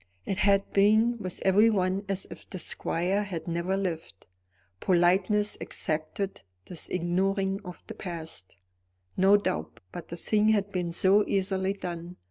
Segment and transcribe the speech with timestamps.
[0.25, 4.25] It had been with everyone as if the squire had never lived.
[4.79, 8.55] Politeness exacted this ignoring of the past,
[9.15, 12.15] no doubt; but the thing had been so easily done.